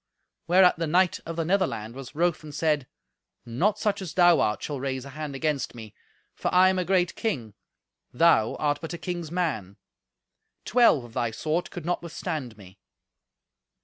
[0.47, 2.87] Whereat the knight of the Netherland was wroth and said,
[3.45, 5.93] "Not such as thou art shall raise a hand against me,
[6.33, 7.53] for I am a great king;
[8.11, 9.77] thou art but a king's man.
[10.65, 12.79] Twelve of thy sort could not withstand me."